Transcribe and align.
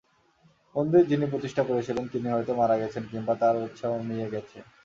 মন্দির 0.75 1.03
যিনি 1.07 1.25
প্রতিষ্ঠা 1.25 1.63
করেছিলেন 1.63 2.05
তিনি 2.07 2.27
হয়তো 2.29 2.51
মারা 2.55 2.75
গেছেন 2.77 3.03
কিংবা 3.11 3.33
তাঁর 3.41 3.55
উৎসাহ 3.65 3.91
মিইয়ে 4.07 4.31
গেছে। 4.33 4.57